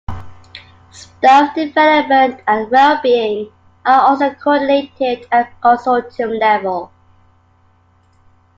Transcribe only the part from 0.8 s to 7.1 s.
Staff development and well-being are also coordinated at consortium level.